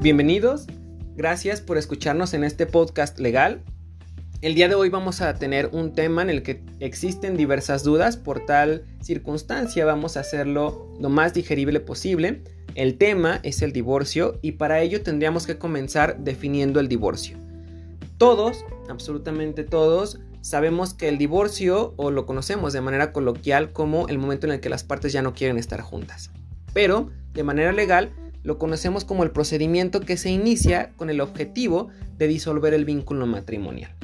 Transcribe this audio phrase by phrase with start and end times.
[0.00, 0.68] Bienvenidos,
[1.16, 3.64] gracias por escucharnos en este podcast legal.
[4.42, 8.16] El día de hoy vamos a tener un tema en el que existen diversas dudas,
[8.16, 12.44] por tal circunstancia vamos a hacerlo lo más digerible posible.
[12.76, 17.36] El tema es el divorcio y para ello tendríamos que comenzar definiendo el divorcio.
[18.18, 24.18] Todos, absolutamente todos, sabemos que el divorcio o lo conocemos de manera coloquial como el
[24.18, 26.30] momento en el que las partes ya no quieren estar juntas.
[26.72, 28.12] Pero, de manera legal,
[28.48, 33.26] lo conocemos como el procedimiento que se inicia con el objetivo de disolver el vínculo
[33.26, 33.94] matrimonial.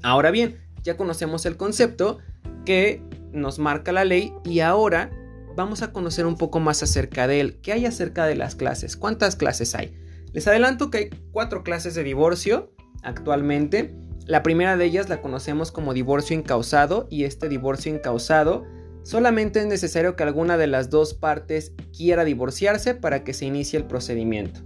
[0.00, 2.18] Ahora bien, ya conocemos el concepto
[2.64, 5.10] que nos marca la ley y ahora
[5.56, 7.58] vamos a conocer un poco más acerca de él.
[7.60, 8.96] ¿Qué hay acerca de las clases?
[8.96, 9.92] ¿Cuántas clases hay?
[10.32, 12.70] Les adelanto que hay cuatro clases de divorcio
[13.02, 13.92] actualmente.
[14.24, 18.66] La primera de ellas la conocemos como divorcio incausado y este divorcio incausado
[19.08, 23.78] solamente es necesario que alguna de las dos partes quiera divorciarse para que se inicie
[23.78, 24.60] el procedimiento.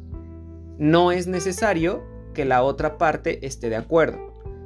[0.78, 2.02] No es necesario
[2.34, 4.18] que la otra parte esté de acuerdo.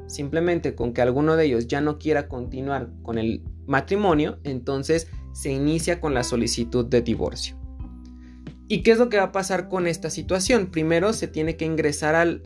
[0.06, 5.52] Simplemente con que alguno de ellos ya no quiera continuar con el matrimonio, entonces se
[5.52, 7.58] inicia con la solicitud de divorcio.
[8.68, 10.70] ¿Y qué es lo que va a pasar con esta situación?
[10.70, 12.40] Primero se tiene que ingresar al,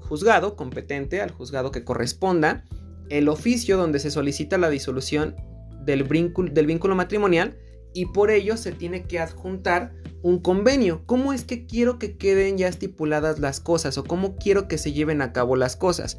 [0.00, 2.66] juzgado competente, al juzgado que corresponda,
[3.08, 5.34] el oficio donde se solicita la disolución
[5.88, 7.56] del vínculo, del vínculo matrimonial
[7.94, 11.02] y por ello se tiene que adjuntar un convenio.
[11.06, 14.92] ¿Cómo es que quiero que queden ya estipuladas las cosas o cómo quiero que se
[14.92, 16.18] lleven a cabo las cosas?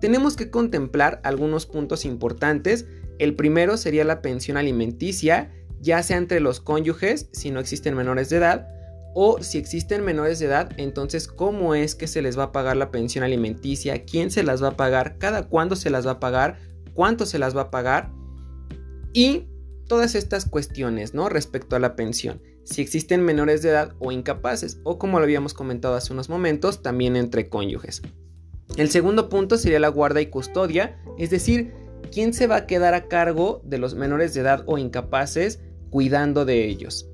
[0.00, 2.86] Tenemos que contemplar algunos puntos importantes.
[3.18, 8.30] El primero sería la pensión alimenticia, ya sea entre los cónyuges, si no existen menores
[8.30, 8.68] de edad,
[9.14, 12.76] o si existen menores de edad, entonces cómo es que se les va a pagar
[12.76, 16.20] la pensión alimenticia, quién se las va a pagar, cada cuándo se las va a
[16.20, 16.58] pagar,
[16.94, 18.12] cuánto se las va a pagar
[19.12, 19.46] y
[19.88, 21.28] todas estas cuestiones, ¿no?
[21.28, 25.54] Respecto a la pensión, si existen menores de edad o incapaces o como lo habíamos
[25.54, 28.02] comentado hace unos momentos, también entre cónyuges.
[28.76, 31.72] El segundo punto sería la guarda y custodia, es decir,
[32.12, 35.60] quién se va a quedar a cargo de los menores de edad o incapaces
[35.90, 37.08] cuidando de ellos.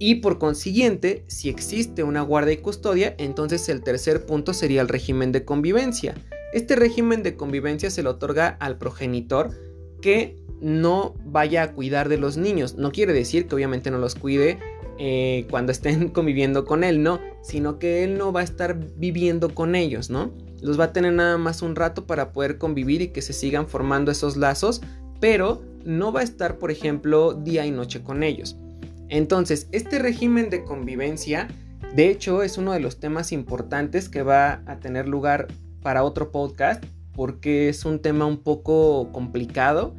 [0.00, 4.88] Y por consiguiente, si existe una guarda y custodia, entonces el tercer punto sería el
[4.88, 6.16] régimen de convivencia.
[6.52, 9.52] Este régimen de convivencia se le otorga al progenitor
[10.02, 12.76] que no vaya a cuidar de los niños.
[12.76, 14.58] No quiere decir que obviamente no los cuide
[14.98, 19.54] eh, cuando estén conviviendo con él, no, sino que él no va a estar viviendo
[19.54, 20.32] con ellos, ¿no?
[20.60, 23.66] Los va a tener nada más un rato para poder convivir y que se sigan
[23.66, 24.82] formando esos lazos,
[25.18, 28.56] pero no va a estar, por ejemplo, día y noche con ellos.
[29.08, 31.48] Entonces, este régimen de convivencia,
[31.94, 35.48] de hecho, es uno de los temas importantes que va a tener lugar
[35.82, 36.84] para otro podcast,
[37.14, 39.94] porque es un tema un poco complicado,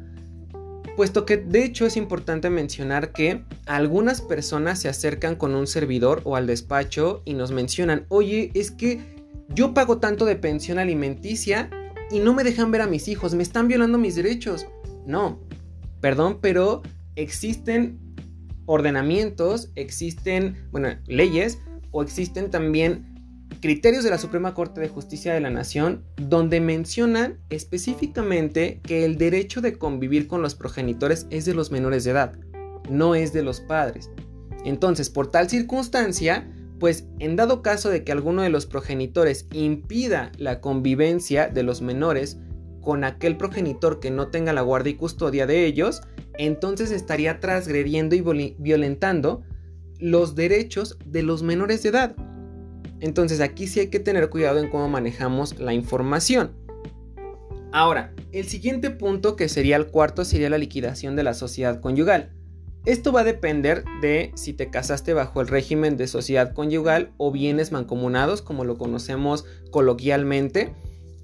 [0.96, 6.20] puesto que de hecho es importante mencionar que algunas personas se acercan con un servidor
[6.24, 9.00] o al despacho y nos mencionan, oye, es que
[9.48, 11.70] yo pago tanto de pensión alimenticia
[12.10, 14.66] y no me dejan ver a mis hijos, me están violando mis derechos.
[15.06, 15.40] No,
[16.00, 16.82] perdón, pero
[17.16, 17.98] existen
[18.66, 21.58] ordenamientos, existen, bueno, leyes
[21.90, 23.13] o existen también
[23.64, 29.16] criterios de la Suprema Corte de Justicia de la Nación donde mencionan específicamente que el
[29.16, 32.34] derecho de convivir con los progenitores es de los menores de edad,
[32.90, 34.10] no es de los padres.
[34.66, 36.46] Entonces, por tal circunstancia,
[36.78, 41.80] pues en dado caso de que alguno de los progenitores impida la convivencia de los
[41.80, 42.36] menores
[42.82, 46.02] con aquel progenitor que no tenga la guardia y custodia de ellos,
[46.36, 49.42] entonces estaría transgrediendo y violentando
[49.98, 52.33] los derechos de los menores de edad.
[53.00, 56.52] Entonces aquí sí hay que tener cuidado en cómo manejamos la información.
[57.72, 62.30] Ahora, el siguiente punto, que sería el cuarto, sería la liquidación de la sociedad conyugal.
[62.86, 67.32] Esto va a depender de si te casaste bajo el régimen de sociedad conyugal o
[67.32, 70.72] bienes mancomunados, como lo conocemos coloquialmente.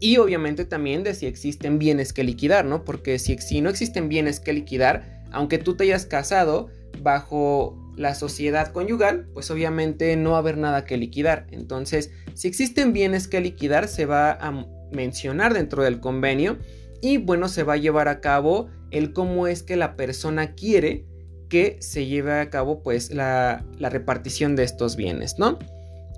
[0.01, 2.85] Y obviamente también de si existen bienes que liquidar, ¿no?
[2.85, 6.69] Porque si, si no existen bienes que liquidar, aunque tú te hayas casado
[7.03, 11.47] bajo la sociedad conyugal, pues obviamente no va a haber nada que liquidar.
[11.51, 16.57] Entonces, si existen bienes que liquidar, se va a mencionar dentro del convenio
[17.03, 21.05] y bueno, se va a llevar a cabo el cómo es que la persona quiere
[21.51, 25.59] que se lleve a cabo pues la, la repartición de estos bienes, ¿no?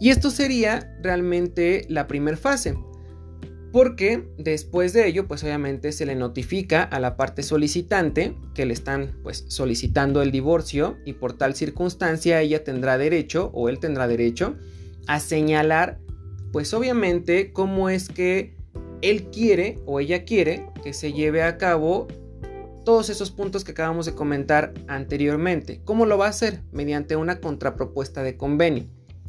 [0.00, 2.76] Y esto sería realmente la primera fase
[3.72, 8.74] porque después de ello, pues obviamente se le notifica a la parte solicitante que le
[8.74, 14.06] están pues solicitando el divorcio y por tal circunstancia ella tendrá derecho o él tendrá
[14.06, 14.56] derecho
[15.06, 15.98] a señalar
[16.52, 18.54] pues obviamente cómo es que
[19.00, 22.06] él quiere o ella quiere que se lleve a cabo
[22.84, 25.80] todos esos puntos que acabamos de comentar anteriormente.
[25.84, 26.62] ¿Cómo lo va a hacer?
[26.72, 28.84] Mediante una contrapropuesta de convenio.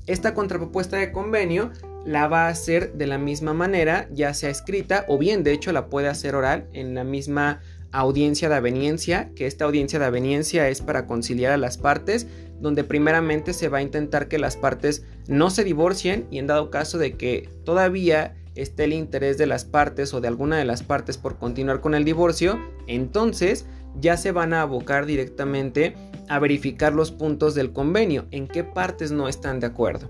[0.06, 1.72] esta contrapropuesta de convenio
[2.05, 5.71] la va a hacer de la misma manera, ya sea escrita o bien de hecho
[5.71, 7.61] la puede hacer oral en la misma
[7.91, 12.27] audiencia de aveniencia, que esta audiencia de aveniencia es para conciliar a las partes,
[12.59, 16.71] donde primeramente se va a intentar que las partes no se divorcien y en dado
[16.71, 20.83] caso de que todavía esté el interés de las partes o de alguna de las
[20.83, 23.65] partes por continuar con el divorcio, entonces
[24.00, 25.95] ya se van a abocar directamente
[26.29, 30.09] a verificar los puntos del convenio, en qué partes no están de acuerdo.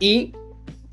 [0.00, 0.32] Y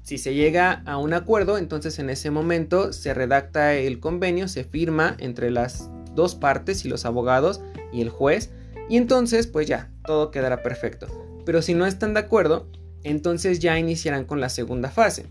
[0.03, 4.63] si se llega a un acuerdo, entonces en ese momento se redacta el convenio, se
[4.63, 7.62] firma entre las dos partes y los abogados
[7.94, 8.51] y el juez,
[8.89, 11.07] y entonces pues ya, todo quedará perfecto.
[11.45, 12.68] Pero si no están de acuerdo,
[13.03, 15.27] entonces ya iniciarán con la segunda fase.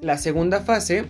[0.00, 1.06] La segunda fase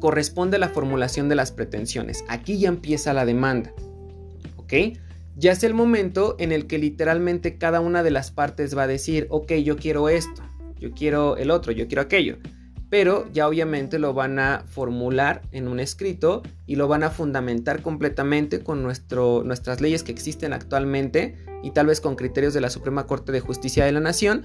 [0.00, 2.24] corresponde a la formulación de las pretensiones.
[2.28, 3.72] Aquí ya empieza la demanda.
[4.56, 4.72] ¿Ok?
[5.36, 8.86] Ya es el momento en el que literalmente cada una de las partes va a
[8.86, 10.42] decir, ok, yo quiero esto,
[10.84, 12.36] yo quiero el otro, yo quiero aquello.
[12.90, 17.80] Pero ya obviamente lo van a formular en un escrito y lo van a fundamentar
[17.82, 22.70] completamente con nuestro, nuestras leyes que existen actualmente y tal vez con criterios de la
[22.70, 24.42] Suprema Corte de Justicia de la Nación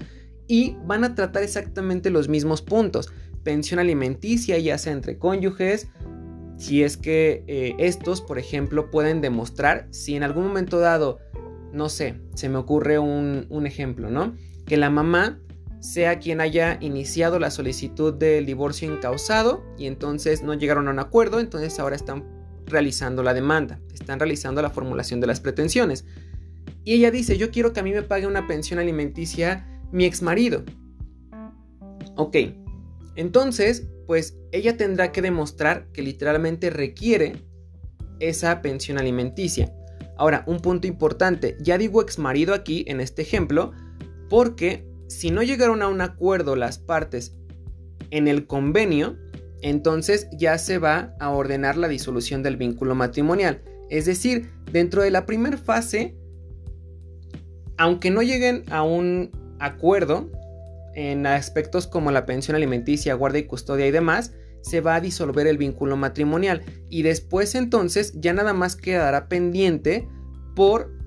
[0.48, 3.12] y van a tratar exactamente los mismos puntos.
[3.44, 5.88] Pensión alimenticia, ya sea entre cónyuges,
[6.56, 11.18] si es que eh, estos, por ejemplo, pueden demostrar si en algún momento dado,
[11.72, 14.34] no sé, se me ocurre un, un ejemplo, ¿no?
[14.66, 15.38] Que la mamá
[15.80, 20.98] sea quien haya iniciado la solicitud del divorcio incausado y entonces no llegaron a un
[20.98, 22.24] acuerdo, entonces ahora están
[22.66, 26.04] realizando la demanda, están realizando la formulación de las pretensiones.
[26.84, 30.22] Y ella dice, yo quiero que a mí me pague una pensión alimenticia mi ex
[30.22, 30.64] marido.
[32.16, 32.36] Ok,
[33.16, 37.44] entonces pues ella tendrá que demostrar que literalmente requiere
[38.18, 39.72] esa pensión alimenticia.
[40.18, 43.72] Ahora, un punto importante, ya digo ex marido aquí en este ejemplo,
[44.28, 47.34] porque si no llegaron a un acuerdo las partes
[48.10, 49.18] en el convenio,
[49.60, 53.60] entonces ya se va a ordenar la disolución del vínculo matrimonial.
[53.90, 56.16] Es decir, dentro de la primera fase,
[57.76, 60.30] aunque no lleguen a un acuerdo,
[60.94, 65.46] en aspectos como la pensión alimenticia, guarda y custodia y demás, se va a disolver
[65.48, 70.08] el vínculo matrimonial y después entonces ya nada más quedará pendiente
[70.54, 70.99] por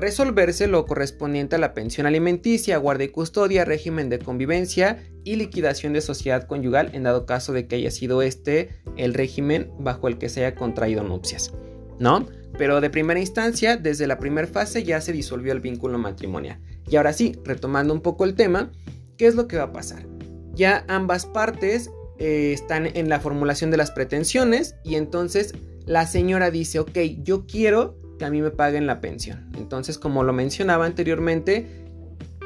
[0.00, 5.92] resolverse lo correspondiente a la pensión alimenticia, guarda y custodia, régimen de convivencia y liquidación
[5.92, 10.18] de sociedad conyugal en dado caso de que haya sido este el régimen bajo el
[10.18, 11.52] que se haya contraído nupcias,
[11.98, 12.26] ¿no?
[12.58, 16.60] Pero de primera instancia, desde la primera fase ya se disolvió el vínculo matrimonial.
[16.90, 18.72] Y ahora sí, retomando un poco el tema,
[19.20, 20.06] ¿Qué es lo que va a pasar?
[20.54, 25.54] Ya ambas partes eh, están en la formulación de las pretensiones y entonces
[25.84, 29.46] la señora dice, ok, yo quiero que a mí me paguen la pensión.
[29.56, 31.66] Entonces, como lo mencionaba anteriormente,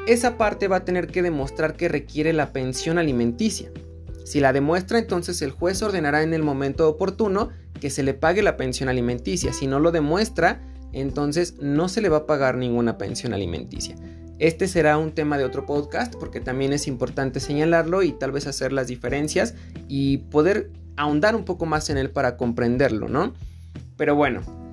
[0.07, 3.71] esa parte va a tener que demostrar que requiere la pensión alimenticia.
[4.23, 7.49] Si la demuestra, entonces el juez ordenará en el momento oportuno
[7.81, 9.51] que se le pague la pensión alimenticia.
[9.51, 10.61] Si no lo demuestra,
[10.93, 13.97] entonces no se le va a pagar ninguna pensión alimenticia.
[14.39, 18.47] Este será un tema de otro podcast porque también es importante señalarlo y tal vez
[18.47, 19.55] hacer las diferencias
[19.89, 23.33] y poder ahondar un poco más en él para comprenderlo, ¿no?
[23.97, 24.64] Pero bueno,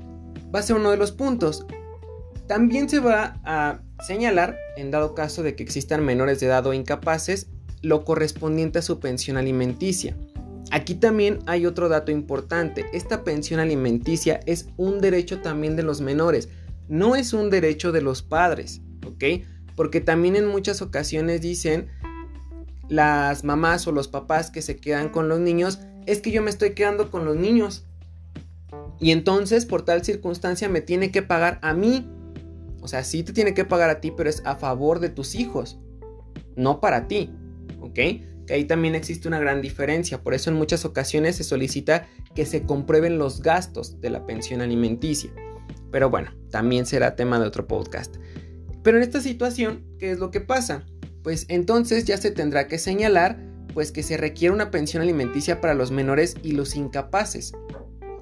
[0.55, 1.67] va a ser uno de los puntos.
[2.47, 6.75] También se va a señalar, en dado caso de que existan menores de edad o
[6.75, 7.49] incapaces,
[7.83, 10.17] lo correspondiente a su pensión alimenticia.
[10.71, 12.87] Aquí también hay otro dato importante.
[12.93, 16.49] Esta pensión alimenticia es un derecho también de los menores,
[16.89, 19.45] no es un derecho de los padres, ¿ok?
[19.77, 21.89] Porque también en muchas ocasiones dicen
[22.89, 26.51] las mamás o los papás que se quedan con los niños, es que yo me
[26.51, 27.87] estoy quedando con los niños.
[29.03, 32.09] Y entonces por tal circunstancia me tiene que pagar a mí.
[32.81, 35.35] O sea, sí te tiene que pagar a ti, pero es a favor de tus
[35.35, 35.81] hijos,
[36.55, 37.31] no para ti.
[37.81, 37.95] ¿Ok?
[38.47, 40.23] Que ahí también existe una gran diferencia.
[40.23, 42.07] Por eso en muchas ocasiones se solicita
[42.37, 45.33] que se comprueben los gastos de la pensión alimenticia.
[45.91, 48.17] Pero bueno, también será tema de otro podcast.
[48.85, 50.85] Pero en esta situación, ¿qué es lo que pasa?
[51.25, 53.37] Pues entonces ya se tendrá que señalar
[53.75, 57.53] pues que se requiere una pensión alimenticia para los menores y los incapaces.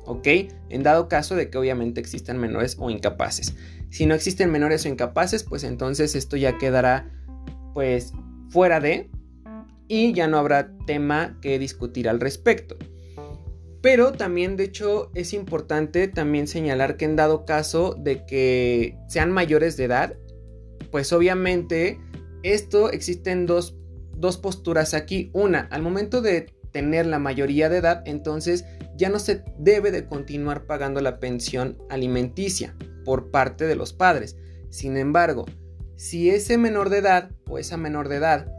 [0.07, 0.27] ¿Ok?
[0.69, 3.55] En dado caso de que obviamente existan menores o incapaces.
[3.91, 7.11] Si no existen menores o incapaces, pues entonces esto ya quedará
[7.75, 8.13] pues
[8.51, 9.11] fuera de
[9.89, 12.77] y ya no habrá tema que discutir al respecto.
[13.83, 19.33] Pero también, de hecho, es importante también señalar que en dado caso de que sean
[19.33, 20.17] mayores de edad,
[20.91, 21.99] pues obviamente
[22.43, 23.77] esto existen dos,
[24.15, 25.31] dos posturas aquí.
[25.33, 28.65] Una, al momento de tener la mayoría de edad, entonces
[29.01, 32.77] ya no se debe de continuar pagando la pensión alimenticia
[33.07, 34.37] por parte de los padres.
[34.69, 35.47] Sin embargo,
[35.97, 38.53] si ese menor de edad o esa menor de edad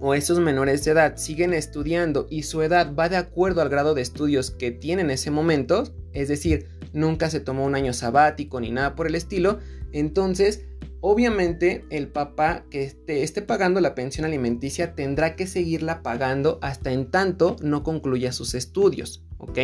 [0.00, 3.94] o esos menores de edad siguen estudiando y su edad va de acuerdo al grado
[3.94, 5.84] de estudios que tienen en ese momento,
[6.14, 9.58] es decir, nunca se tomó un año sabático ni nada por el estilo,
[9.92, 10.64] entonces
[11.02, 16.90] obviamente el papá que esté, esté, pagando la pensión alimenticia tendrá que seguirla pagando hasta
[16.90, 19.58] en tanto no concluya sus estudios, ¿ok?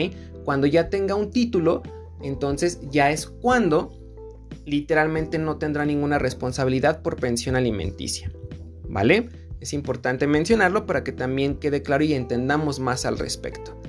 [0.45, 1.83] Cuando ya tenga un título,
[2.23, 3.93] entonces ya es cuando
[4.65, 8.33] literalmente no tendrá ninguna responsabilidad por pensión alimenticia,
[8.89, 9.29] ¿vale?
[9.61, 13.81] Es importante mencionarlo para que también quede claro y entendamos más al respecto.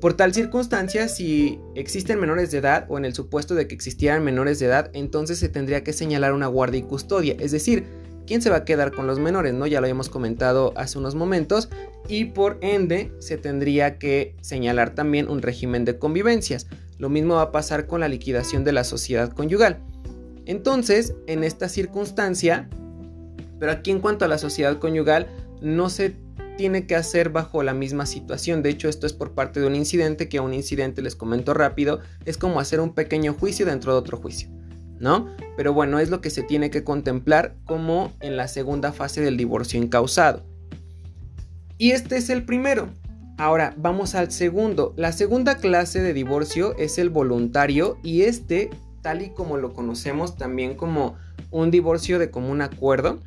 [0.00, 4.22] Por tal circunstancia, si existen menores de edad o en el supuesto de que existieran
[4.22, 7.84] menores de edad, entonces se tendría que señalar una guardia y custodia, es decir,
[8.28, 9.66] quién se va a quedar con los menores, ¿no?
[9.66, 11.70] Ya lo habíamos comentado hace unos momentos
[12.08, 16.66] y por ende se tendría que señalar también un régimen de convivencias.
[16.98, 19.78] Lo mismo va a pasar con la liquidación de la sociedad conyugal.
[20.44, 22.68] Entonces, en esta circunstancia,
[23.58, 25.26] pero aquí en cuanto a la sociedad conyugal,
[25.62, 26.14] no se
[26.58, 28.62] tiene que hacer bajo la misma situación.
[28.62, 32.00] De hecho, esto es por parte de un incidente, que un incidente, les comento rápido,
[32.26, 34.50] es como hacer un pequeño juicio dentro de otro juicio,
[35.56, 39.36] Pero bueno, es lo que se tiene que contemplar como en la segunda fase del
[39.36, 40.42] divorcio incausado.
[41.78, 42.88] Y este es el primero.
[43.38, 44.94] Ahora vamos al segundo.
[44.96, 50.36] La segunda clase de divorcio es el voluntario y este, tal y como lo conocemos
[50.36, 51.16] también como
[51.52, 53.20] un divorcio de común acuerdo,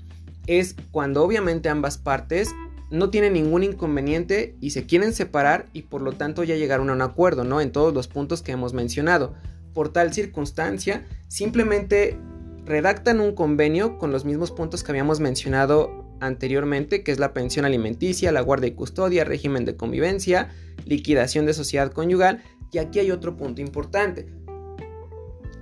[0.47, 2.49] es cuando obviamente ambas partes
[2.89, 6.93] no tienen ningún inconveniente y se quieren separar y por lo tanto ya llegaron a
[6.93, 7.61] un acuerdo, ¿no?
[7.61, 9.33] En todos los puntos que hemos mencionado.
[9.73, 12.17] Por tal circunstancia, simplemente
[12.65, 17.65] redactan un convenio con los mismos puntos que habíamos mencionado anteriormente, que es la pensión
[17.65, 20.49] alimenticia, la guardia y custodia, régimen de convivencia,
[20.85, 24.27] liquidación de sociedad conyugal, y aquí hay otro punto importante.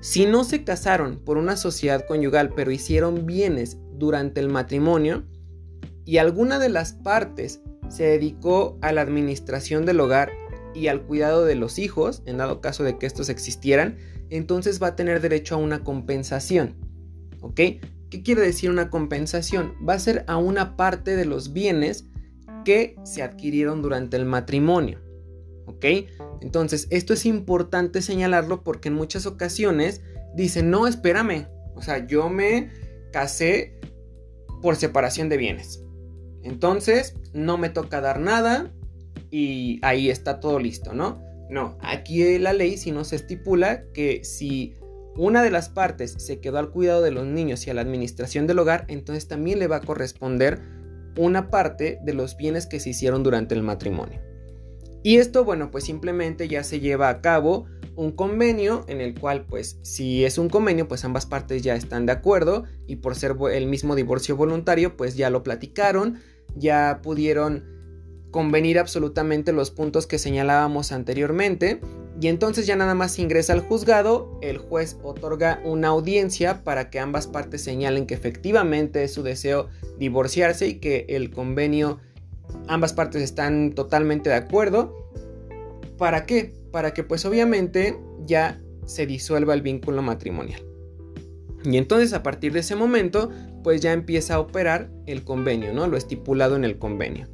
[0.02, 5.24] Si no se casaron por una sociedad conyugal, pero hicieron bienes durante el matrimonio,
[6.06, 10.32] y alguna de las partes se dedicó a la administración del hogar
[10.74, 13.98] y al cuidado de los hijos, en dado caso de que estos existieran,
[14.30, 16.76] entonces va a tener derecho a una compensación.
[17.42, 17.56] ¿Ok?
[18.10, 19.74] ¿Qué quiere decir una compensación?
[19.88, 22.06] Va a ser a una parte de los bienes
[22.66, 25.00] que se adquirieron durante el matrimonio.
[25.66, 25.86] ¿Ok?
[26.42, 30.02] Entonces, esto es importante señalarlo porque en muchas ocasiones
[30.36, 32.72] dicen, no, espérame, o sea, yo me
[33.12, 33.80] casé
[34.62, 35.84] por separación de bienes.
[36.44, 38.72] Entonces, no me toca dar nada
[39.32, 41.22] y ahí está todo listo, ¿no?
[41.50, 44.76] No, aquí la ley sí nos estipula que si
[45.16, 48.48] una de las partes se quedó al cuidado de los niños y a la administración
[48.48, 50.62] del hogar, entonces también le va a corresponder
[51.18, 54.22] una parte de los bienes que se hicieron durante el matrimonio.
[55.02, 59.46] Y esto, bueno, pues simplemente ya se lleva a cabo un convenio en el cual,
[59.46, 63.36] pues, si es un convenio, pues ambas partes ya están de acuerdo y por ser
[63.52, 66.20] el mismo divorcio voluntario, pues ya lo platicaron,
[66.56, 67.79] ya pudieron
[68.32, 71.80] convenir absolutamente los puntos que señalábamos anteriormente
[72.22, 77.00] y entonces ya nada más ingresa al juzgado, el juez otorga una audiencia para que
[77.00, 82.00] ambas partes señalen que efectivamente es su deseo divorciarse y que el convenio
[82.68, 84.94] ambas partes están totalmente de acuerdo.
[85.98, 86.54] ¿Para qué?
[86.72, 90.62] Para que pues obviamente ya se disuelva el vínculo matrimonial.
[91.64, 93.30] Y entonces a partir de ese momento
[93.64, 95.88] pues ya empieza a operar el convenio, ¿no?
[95.88, 97.28] Lo estipulado en el convenio.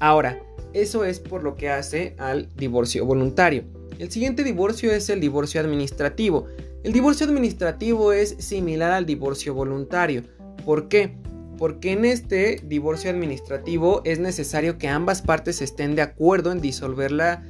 [0.00, 0.40] Ahora,
[0.72, 3.64] eso es por lo que hace al divorcio voluntario.
[3.98, 6.46] El siguiente divorcio es el divorcio administrativo.
[6.84, 10.22] El divorcio administrativo es similar al divorcio voluntario.
[10.64, 11.16] ¿Por qué?
[11.56, 17.10] Porque en este divorcio administrativo es necesario que ambas partes estén de acuerdo en disolver
[17.10, 17.42] la,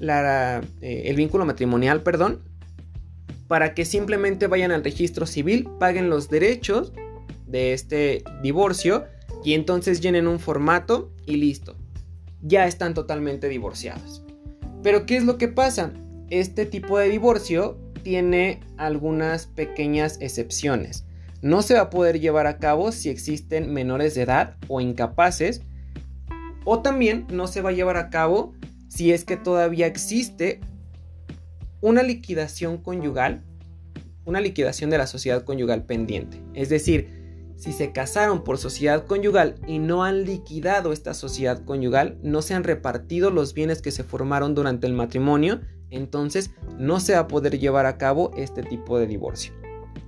[0.00, 2.42] eh, el vínculo matrimonial, perdón,
[3.46, 6.92] para que simplemente vayan al registro civil, paguen los derechos
[7.46, 9.04] de este divorcio
[9.44, 11.76] y entonces llenen un formato y listo.
[12.42, 14.24] Ya están totalmente divorciados.
[14.82, 15.92] Pero ¿qué es lo que pasa?
[16.28, 21.06] Este tipo de divorcio tiene algunas pequeñas excepciones.
[21.40, 25.62] No se va a poder llevar a cabo si existen menores de edad o incapaces.
[26.64, 28.54] O también no se va a llevar a cabo
[28.88, 30.60] si es que todavía existe
[31.80, 33.42] una liquidación conyugal,
[34.24, 36.40] una liquidación de la sociedad conyugal pendiente.
[36.54, 37.21] Es decir,
[37.62, 42.54] si se casaron por sociedad conyugal y no han liquidado esta sociedad conyugal, no se
[42.54, 47.28] han repartido los bienes que se formaron durante el matrimonio, entonces no se va a
[47.28, 49.52] poder llevar a cabo este tipo de divorcio.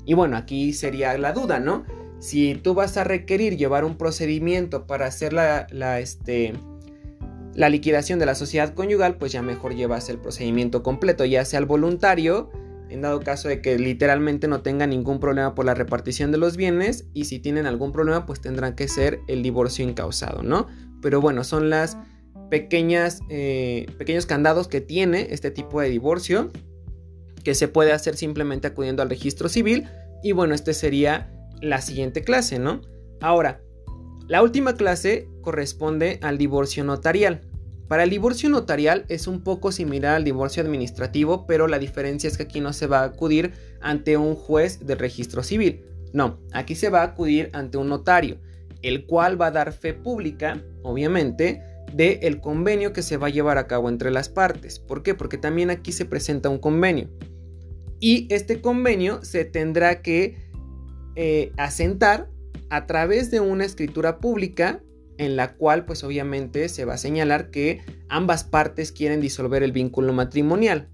[0.04, 1.84] Y bueno, aquí sería la duda, ¿no?
[2.18, 5.68] Si tú vas a requerir llevar un procedimiento para hacer la,
[6.00, 6.54] este,
[7.54, 11.60] la liquidación de la sociedad conyugal, pues ya mejor llevas el procedimiento completo, ya sea
[11.60, 12.50] el voluntario,
[12.94, 16.56] en dado caso de que literalmente no tengan ningún problema por la repartición de los
[16.56, 20.68] bienes y si tienen algún problema pues tendrán que ser el divorcio incausado, ¿no?
[21.02, 21.98] Pero bueno, son las
[22.50, 26.50] pequeñas, eh, pequeños candados que tiene este tipo de divorcio
[27.42, 29.88] que se puede hacer simplemente acudiendo al registro civil
[30.22, 32.80] y bueno, este sería la siguiente clase, ¿no?
[33.20, 33.60] Ahora,
[34.28, 37.40] la última clase corresponde al divorcio notarial.
[37.88, 42.36] Para el divorcio notarial es un poco similar al divorcio administrativo, pero la diferencia es
[42.36, 45.82] que aquí no se va a acudir ante un juez del registro civil.
[46.12, 48.38] No, aquí se va a acudir ante un notario,
[48.82, 51.62] el cual va a dar fe pública, obviamente,
[51.92, 54.78] del el convenio que se va a llevar a cabo entre las partes.
[54.78, 55.14] ¿Por qué?
[55.14, 57.10] Porque también aquí se presenta un convenio.
[58.00, 60.36] Y este convenio se tendrá que
[61.16, 62.30] eh, asentar
[62.70, 64.82] a través de una escritura pública
[65.18, 69.72] en la cual pues obviamente se va a señalar que ambas partes quieren disolver el
[69.72, 70.88] vínculo matrimonial.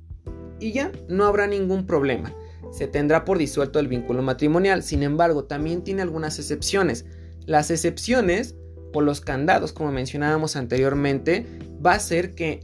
[0.59, 2.35] Y ya no habrá ningún problema.
[2.71, 4.83] Se tendrá por disuelto el vínculo matrimonial.
[4.83, 7.07] Sin embargo, también tiene algunas excepciones.
[7.47, 8.57] Las excepciones
[8.93, 11.47] o los candados, como mencionábamos anteriormente,
[11.85, 12.61] va a ser que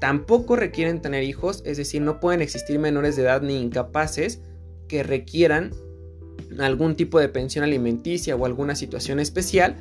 [0.00, 4.40] tampoco requieren tener hijos, es decir, no pueden existir menores de edad ni incapaces
[4.88, 5.72] que requieran
[6.58, 9.76] algún tipo de pensión alimenticia o alguna situación especial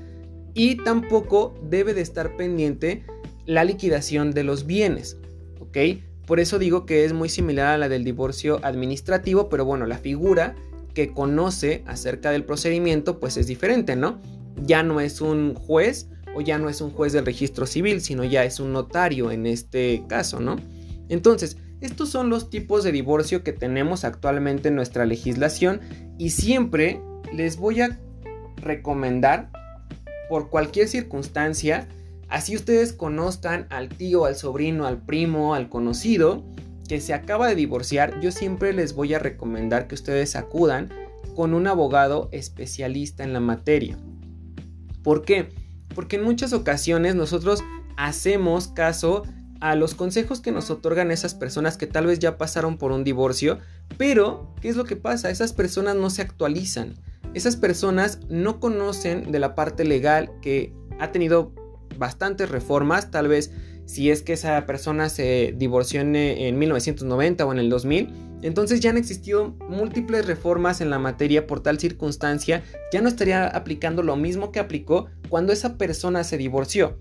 [0.58, 3.06] y tampoco debe de estar pendiente
[3.46, 5.18] la liquidación de los bienes,
[5.60, 5.78] ¿ok?
[6.26, 10.00] Por eso digo que es muy similar a la del divorcio administrativo, pero bueno, la
[10.00, 10.56] figura
[10.96, 14.20] que conoce acerca del procedimiento pues es diferente, ¿no?
[14.64, 18.24] Ya no es un juez o ya no es un juez del registro civil, sino
[18.24, 20.56] ya es un notario en este caso, ¿no?
[21.08, 25.82] Entonces, estos son los tipos de divorcio que tenemos actualmente en nuestra legislación
[26.18, 27.00] y siempre
[27.32, 28.00] les voy a
[28.56, 29.52] recomendar
[30.30, 31.88] por cualquier circunstancia,
[32.30, 36.44] así ustedes conozcan al tío, al sobrino, al primo, al conocido
[36.88, 40.90] que se acaba de divorciar, yo siempre les voy a recomendar que ustedes acudan
[41.36, 43.98] con un abogado especialista en la materia.
[45.04, 45.50] ¿Por qué?
[45.94, 47.64] Porque en muchas ocasiones nosotros
[47.98, 49.24] hacemos caso
[49.60, 53.04] a los consejos que nos otorgan esas personas que tal vez ya pasaron por un
[53.04, 53.60] divorcio,
[53.98, 55.30] pero ¿qué es lo que pasa?
[55.30, 56.94] Esas personas no se actualizan.
[57.38, 61.54] Esas personas no conocen de la parte legal que ha tenido
[61.96, 63.52] bastantes reformas, tal vez
[63.86, 68.80] si es que esa persona se divorció en, en 1990 o en el 2000, entonces
[68.80, 74.02] ya han existido múltiples reformas en la materia por tal circunstancia, ya no estaría aplicando
[74.02, 76.98] lo mismo que aplicó cuando esa persona se divorció.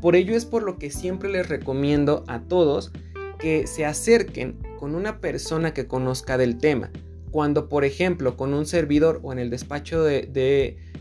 [0.00, 2.92] Por ello es por lo que siempre les recomiendo a todos
[3.40, 6.92] que se acerquen con una persona que conozca del tema.
[7.34, 10.30] Cuando, por ejemplo, con un servidor o en el despacho de,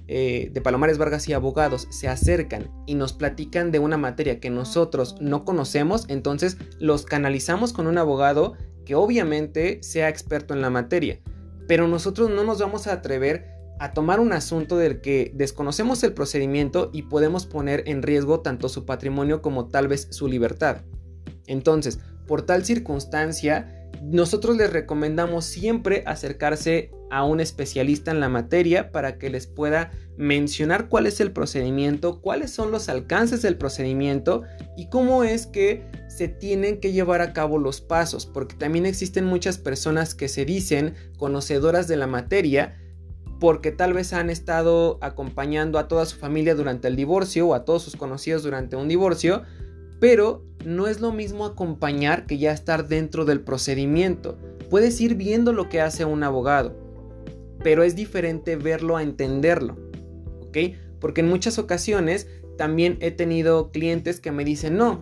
[0.07, 4.49] eh, de, Palomares Vargas y abogados se acercan y nos platican de una materia que
[4.49, 10.71] nosotros no conocemos, entonces los canalizamos con un abogado que obviamente sea experto en la
[10.71, 11.19] materia.
[11.67, 16.13] Pero nosotros no nos vamos a atrever a tomar un asunto del que desconocemos el
[16.13, 20.77] procedimiento y podemos poner en riesgo tanto su patrimonio como tal vez su libertad.
[21.45, 28.91] Entonces, por tal circunstancia, nosotros les recomendamos siempre acercarse a un especialista en la materia
[28.91, 34.43] para que les pueda mencionar cuál es el procedimiento, cuáles son los alcances del procedimiento
[34.75, 39.25] y cómo es que se tienen que llevar a cabo los pasos, porque también existen
[39.25, 42.79] muchas personas que se dicen conocedoras de la materia,
[43.39, 47.65] porque tal vez han estado acompañando a toda su familia durante el divorcio o a
[47.65, 49.43] todos sus conocidos durante un divorcio,
[50.03, 54.37] pero no es lo mismo acompañar que ya estar dentro del procedimiento.
[54.69, 56.75] Puedes ir viendo lo que hace un abogado,
[57.63, 59.77] pero es diferente verlo a entenderlo,
[60.41, 60.57] ¿ok?
[60.99, 64.99] Porque en muchas ocasiones también he tenido clientes que me dicen, no,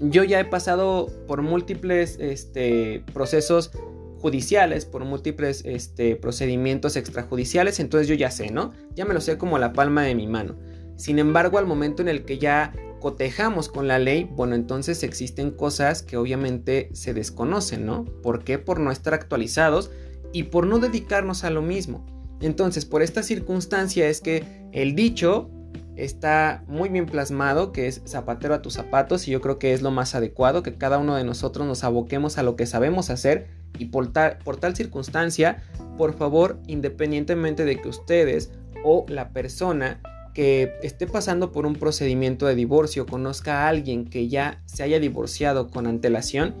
[0.00, 3.70] yo ya he pasado por múltiples este, procesos
[4.18, 8.72] judiciales, por múltiples este, procedimientos extrajudiciales, entonces yo ya sé, ¿no?
[8.94, 10.56] Ya me lo sé como la palma de mi mano.
[10.96, 12.72] Sin embargo, al momento en el que ya
[13.04, 18.06] cotejamos con la ley, bueno, entonces existen cosas que obviamente se desconocen, ¿no?
[18.22, 18.58] ¿Por qué?
[18.58, 19.90] Por no estar actualizados
[20.32, 22.06] y por no dedicarnos a lo mismo.
[22.40, 25.50] Entonces, por esta circunstancia es que el dicho
[25.96, 29.82] está muy bien plasmado, que es zapatero a tus zapatos, y yo creo que es
[29.82, 33.48] lo más adecuado, que cada uno de nosotros nos aboquemos a lo que sabemos hacer
[33.78, 35.62] y por tal, por tal circunstancia,
[35.98, 38.50] por favor, independientemente de que ustedes
[38.82, 40.00] o la persona
[40.34, 44.98] que esté pasando por un procedimiento de divorcio conozca a alguien que ya se haya
[44.98, 46.54] divorciado con antelación,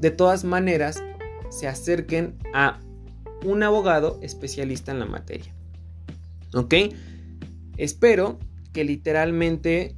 [0.00, 1.02] de todas maneras
[1.50, 2.78] se acerquen a
[3.44, 5.52] un abogado especialista en la materia.
[6.54, 6.74] ¿Ok?
[7.76, 8.38] Espero
[8.72, 9.96] que literalmente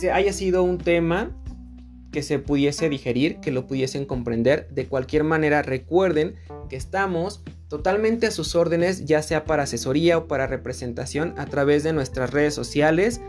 [0.00, 1.36] se haya sido un tema
[2.12, 4.68] que se pudiese digerir, que lo pudiesen comprender.
[4.70, 6.36] De cualquier manera, recuerden
[6.68, 11.82] que estamos totalmente a sus órdenes, ya sea para asesoría o para representación a través
[11.82, 13.20] de nuestras redes sociales.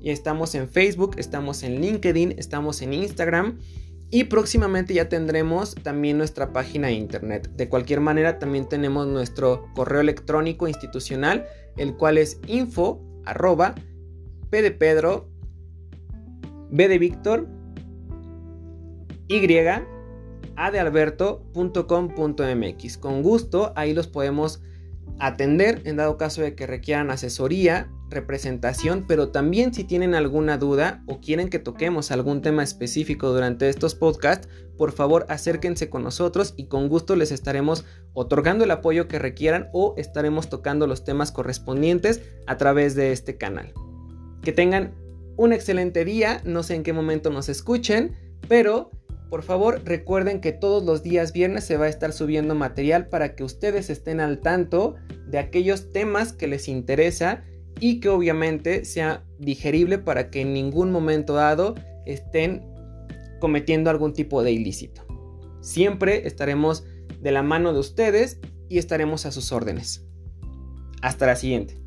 [0.00, 3.58] Y estamos en Facebook, estamos en LinkedIn, estamos en Instagram.
[4.10, 7.50] Y próximamente ya tendremos también nuestra página de internet.
[7.56, 13.74] De cualquier manera, también tenemos nuestro correo electrónico institucional, el cual es info arroba
[14.50, 15.28] p de Pedro,
[16.70, 17.48] de Víctor,
[19.28, 19.40] y
[20.56, 22.98] a de alberto.com.mx.
[22.98, 24.60] Con gusto, ahí los podemos
[25.18, 31.02] atender en dado caso de que requieran asesoría, representación, pero también si tienen alguna duda
[31.06, 36.54] o quieren que toquemos algún tema específico durante estos podcasts, por favor acérquense con nosotros
[36.56, 41.32] y con gusto les estaremos otorgando el apoyo que requieran o estaremos tocando los temas
[41.32, 43.72] correspondientes a través de este canal.
[44.42, 44.94] Que tengan
[45.36, 48.16] un excelente día, no sé en qué momento nos escuchen,
[48.48, 48.90] pero
[49.28, 53.34] por favor, recuerden que todos los días viernes se va a estar subiendo material para
[53.34, 54.94] que ustedes estén al tanto
[55.26, 57.42] de aquellos temas que les interesa
[57.80, 61.74] y que obviamente sea digerible para que en ningún momento dado
[62.06, 62.64] estén
[63.40, 65.04] cometiendo algún tipo de ilícito.
[65.60, 66.84] Siempre estaremos
[67.20, 70.06] de la mano de ustedes y estaremos a sus órdenes.
[71.02, 71.85] Hasta la siguiente.